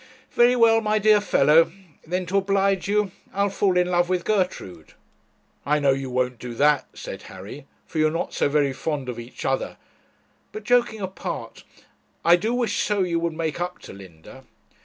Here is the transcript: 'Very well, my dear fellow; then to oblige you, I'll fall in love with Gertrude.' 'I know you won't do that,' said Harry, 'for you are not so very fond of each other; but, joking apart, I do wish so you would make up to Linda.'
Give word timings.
'Very 0.31 0.55
well, 0.55 0.81
my 0.81 0.97
dear 0.97 1.21
fellow; 1.21 1.71
then 2.07 2.25
to 2.25 2.39
oblige 2.39 2.87
you, 2.87 3.11
I'll 3.33 3.51
fall 3.51 3.77
in 3.77 3.85
love 3.91 4.09
with 4.09 4.25
Gertrude.' 4.25 4.95
'I 5.63 5.77
know 5.77 5.91
you 5.91 6.09
won't 6.09 6.39
do 6.39 6.55
that,' 6.55 6.87
said 6.95 7.21
Harry, 7.29 7.67
'for 7.85 7.99
you 7.99 8.07
are 8.07 8.09
not 8.09 8.33
so 8.33 8.49
very 8.49 8.73
fond 8.73 9.09
of 9.09 9.19
each 9.19 9.45
other; 9.45 9.77
but, 10.51 10.63
joking 10.63 11.01
apart, 11.01 11.63
I 12.25 12.35
do 12.35 12.51
wish 12.51 12.79
so 12.81 13.03
you 13.03 13.19
would 13.19 13.33
make 13.33 13.61
up 13.61 13.77
to 13.83 13.93
Linda.' 13.93 14.43